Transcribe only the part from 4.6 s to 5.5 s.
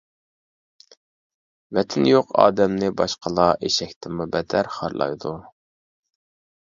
خارلايدۇ.